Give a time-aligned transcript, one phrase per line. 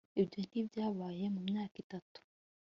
[0.21, 2.19] ibyo ntibyabaye mu myaka itatu